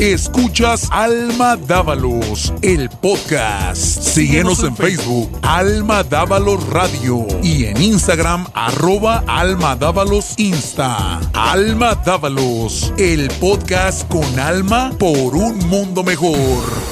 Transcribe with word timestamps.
Escuchas 0.00 0.88
Alma 0.92 1.56
Dávalos, 1.56 2.54
el 2.62 2.88
podcast. 2.88 3.76
Síguenos 3.76 4.64
en 4.64 4.74
Facebook, 4.74 5.30
Alma 5.42 6.02
Dávalos 6.02 6.66
Radio 6.70 7.26
y 7.42 7.66
en 7.66 7.82
Instagram, 7.82 8.46
arroba 8.54 9.22
Alma 9.26 9.76
Dávalos 9.76 10.32
Insta. 10.38 11.20
Alma 11.34 11.94
Dávalos, 11.96 12.94
el 12.96 13.28
podcast 13.40 14.08
con 14.08 14.40
alma 14.40 14.90
por 14.98 15.36
un 15.36 15.58
mundo 15.68 16.02
mejor. 16.02 16.89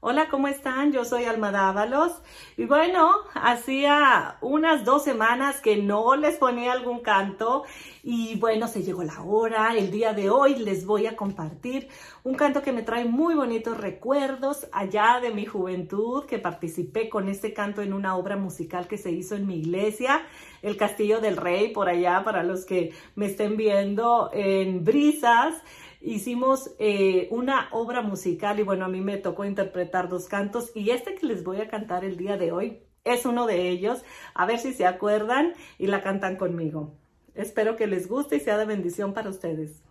Hola, 0.00 0.28
¿cómo 0.30 0.46
están? 0.46 0.92
Yo 0.92 1.04
soy 1.04 1.24
Alma 1.24 1.50
Dávalos. 1.50 2.12
Y 2.56 2.66
bueno, 2.66 3.10
hacía 3.34 4.36
unas 4.40 4.84
dos 4.84 5.02
semanas 5.02 5.60
que 5.60 5.76
no 5.82 6.14
les 6.14 6.36
ponía 6.36 6.70
algún 6.70 7.00
canto. 7.00 7.64
Y 8.04 8.36
bueno, 8.36 8.68
se 8.68 8.84
llegó 8.84 9.02
la 9.02 9.20
hora. 9.20 9.74
El 9.76 9.90
día 9.90 10.12
de 10.12 10.30
hoy 10.30 10.54
les 10.54 10.86
voy 10.86 11.08
a 11.08 11.16
compartir 11.16 11.88
un 12.22 12.36
canto 12.36 12.62
que 12.62 12.70
me 12.70 12.84
trae 12.84 13.06
muy 13.06 13.34
bonitos 13.34 13.76
recuerdos 13.76 14.68
allá 14.70 15.18
de 15.20 15.34
mi 15.34 15.46
juventud, 15.46 16.26
que 16.26 16.38
participé 16.38 17.08
con 17.08 17.28
este 17.28 17.52
canto 17.52 17.82
en 17.82 17.92
una 17.92 18.14
obra 18.14 18.36
musical 18.36 18.86
que 18.86 18.98
se 18.98 19.10
hizo 19.10 19.34
en 19.34 19.48
mi 19.48 19.56
iglesia, 19.56 20.22
El 20.62 20.76
Castillo 20.76 21.20
del 21.20 21.36
Rey, 21.36 21.72
por 21.72 21.88
allá, 21.88 22.22
para 22.22 22.44
los 22.44 22.64
que 22.64 22.92
me 23.16 23.26
estén 23.26 23.56
viendo 23.56 24.30
en 24.32 24.84
Brisas 24.84 25.60
hicimos 26.00 26.70
eh, 26.78 27.28
una 27.30 27.68
obra 27.72 28.02
musical 28.02 28.58
y 28.60 28.62
bueno, 28.62 28.84
a 28.84 28.88
mí 28.88 29.00
me 29.00 29.16
tocó 29.16 29.44
interpretar 29.44 30.08
dos 30.08 30.26
cantos 30.26 30.70
y 30.74 30.90
este 30.90 31.14
que 31.14 31.26
les 31.26 31.44
voy 31.44 31.60
a 31.60 31.68
cantar 31.68 32.04
el 32.04 32.16
día 32.16 32.36
de 32.36 32.52
hoy 32.52 32.82
es 33.04 33.26
uno 33.26 33.46
de 33.46 33.68
ellos. 33.68 34.02
A 34.34 34.46
ver 34.46 34.58
si 34.58 34.72
se 34.72 34.86
acuerdan 34.86 35.54
y 35.78 35.86
la 35.86 36.02
cantan 36.02 36.36
conmigo. 36.36 36.94
Espero 37.34 37.76
que 37.76 37.86
les 37.86 38.08
guste 38.08 38.36
y 38.36 38.40
sea 38.40 38.58
de 38.58 38.64
bendición 38.64 39.14
para 39.14 39.30
ustedes. 39.30 39.82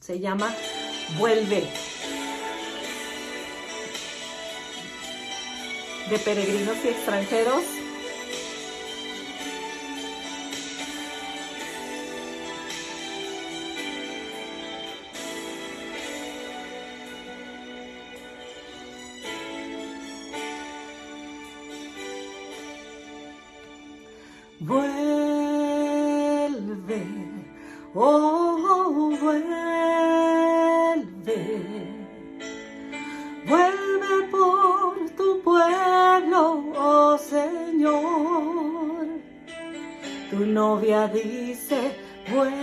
Se 0.00 0.20
llama 0.20 0.54
Vuelve. 1.18 1.64
De 6.10 6.18
peregrinos 6.18 6.84
y 6.84 6.88
extranjeros. 6.88 7.75
Vuelve, 24.58 24.86
oh, 27.94 29.10
vuelve, 29.20 29.40
vuelve 33.46 34.28
por 34.30 35.10
tu 35.14 35.42
pueblo, 35.42 36.72
oh 36.74 37.18
Señor. 37.18 39.06
Tu 40.30 40.46
novia 40.46 41.08
dice, 41.08 41.92
vuelve, 42.30 42.56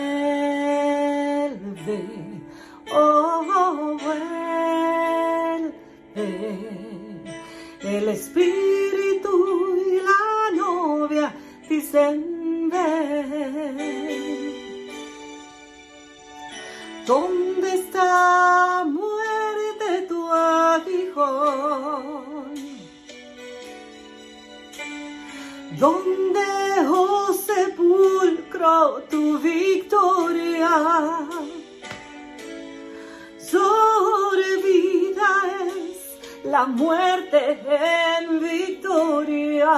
oh, 2.91 3.97
vuelve. 4.01 4.33
El 7.83 8.09
Espíritu 8.09 8.82
dicen 11.73 12.33
¿Dónde 17.07 17.69
está 17.81 18.85
muerte 18.85 19.87
tu 20.07 20.19
aguijón? 20.31 20.93
¿Dónde, 25.79 26.47
oh 26.87 27.33
sepulcro, 27.33 29.03
tu 29.09 29.39
victoria? 29.39 30.71
Sobrevida 33.51 35.29
es 35.67 35.99
la 36.45 36.65
muerte 36.65 37.59
en 38.19 38.39
victoria 38.39 39.73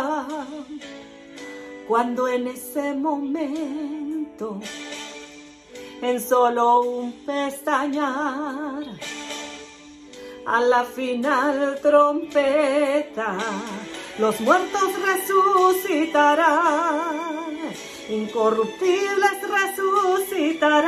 cuando 1.87 2.27
en 2.27 2.47
ese 2.47 2.93
momento, 2.93 4.59
en 6.01 6.19
solo 6.19 6.81
un 6.81 7.13
pestañear, 7.25 8.83
a 10.47 10.61
la 10.61 10.83
final 10.83 11.79
trompeta, 11.81 13.37
los 14.19 14.39
muertos 14.41 14.89
resucitarán, 15.03 16.45
incorruptibles 18.09 19.41
resucitarán, 20.27 20.85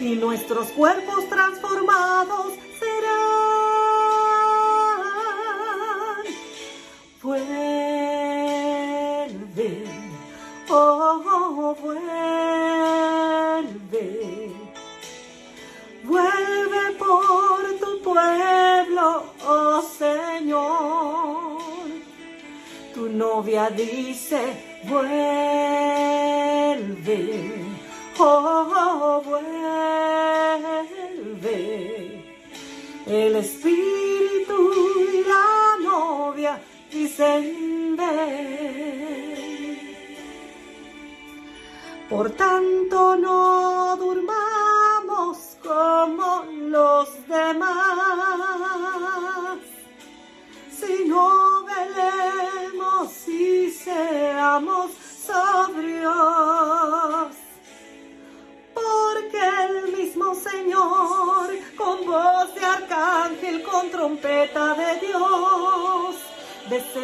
y 0.00 0.14
nuestros 0.16 0.68
cuerpos 0.68 1.28
transformados 1.28 2.54
serán. 2.78 3.42
oh, 7.24 7.61
dice, 23.70 24.40
vuelve, 24.84 25.04
oh, 28.18 29.22
vuelve. 29.24 29.62
El 33.06 33.36
espíritu 33.36 34.72
y 35.12 35.24
la 35.24 35.76
novia 35.82 36.60
dicen. 36.90 37.72
Por 42.12 42.30
tanto 42.32 43.16
no 43.16 43.96
durmamos 43.96 45.56
como 45.62 46.44
los 46.68 47.08
demás, 47.26 47.72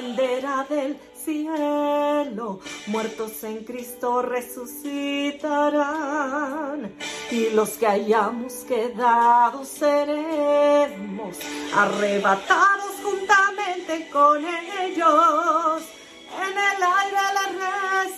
descenderá 0.09 0.67
del 0.69 0.99
cielo, 1.25 2.61
muertos 2.87 3.43
en 3.45 3.65
Cristo 3.65 4.21
resucitarán, 4.23 6.95
y 7.31 7.51
los 7.51 7.69
que 7.71 7.87
hayamos 7.87 8.65
quedado 8.65 9.65
seremos 9.65 11.37
arrebatados 11.75 12.93
juntamente 13.03 14.09
con 14.11 14.44
ellos. 14.44 15.82
En 16.41 16.53
el 16.53 16.82
aire 16.82 17.19
les 17.37 17.53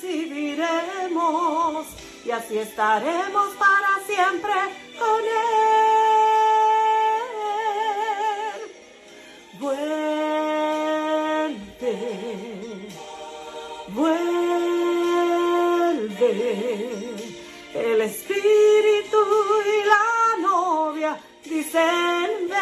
recibiremos 0.04 1.86
y 2.24 2.30
así 2.30 2.56
estaremos 2.58 3.48
para 3.56 3.98
siempre 4.06 4.52
con 4.98 5.20
él. 5.20 5.50
El 17.74 18.02
espíritu 18.02 19.16
y 19.64 19.84
la 19.88 20.36
novia 20.42 21.18
dicen 21.42 22.50
ven. 22.50 22.60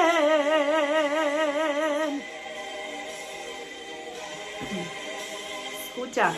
Escucha. 5.88 6.32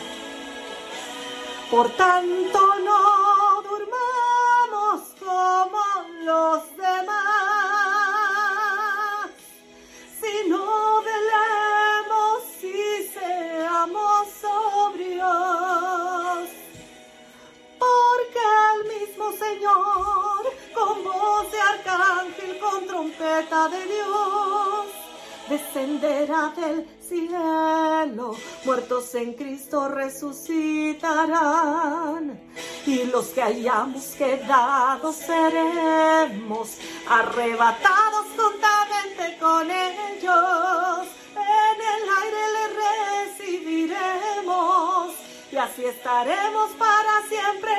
Por 1.70 1.90
tanto 1.90 2.58
no 2.82 3.62
durmamos 3.62 5.00
como 5.18 5.82
los 6.24 6.79
descenderá 25.48 26.52
del 26.56 26.86
cielo, 27.00 28.36
muertos 28.64 29.14
en 29.16 29.34
Cristo 29.34 29.88
resucitarán, 29.88 32.40
y 32.86 33.02
los 33.04 33.26
que 33.28 33.42
hayamos 33.42 34.06
quedado 34.16 35.12
seremos 35.12 36.78
arrebatados 37.08 38.26
juntamente 38.36 39.36
con 39.40 39.70
ellos, 39.70 41.08
en 41.34 41.80
el 41.92 42.02
aire 42.22 42.44
le 42.56 42.64
recibiremos, 43.34 45.14
y 45.50 45.56
así 45.56 45.84
estaremos 45.84 46.70
para 46.78 47.22
siempre 47.28 47.72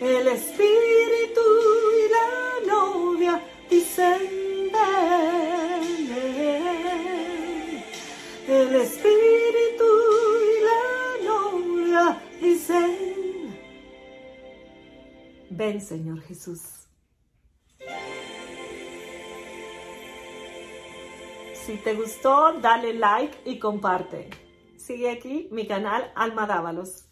El 0.00 0.28
Espíritu 0.28 1.40
y 1.92 2.08
la 2.08 2.28
novia 2.72 3.42
dicen 3.68 4.70
ven. 4.72 6.08
El 8.46 8.76
Espíritu 8.76 9.84
y 10.40 10.60
la 10.62 10.84
novia 11.28 12.22
dicen 12.40 13.58
ven 15.50 15.80
Señor 15.80 16.20
Jesús. 16.22 16.60
Si 21.66 21.76
te 21.78 21.94
gustó, 21.94 22.52
dale 22.60 22.94
like 22.94 23.36
y 23.44 23.58
comparte. 23.58 24.30
Sigue 24.76 25.10
aquí 25.10 25.48
mi 25.50 25.66
canal 25.66 26.12
Alma 26.14 26.46
Dávalos. 26.46 27.07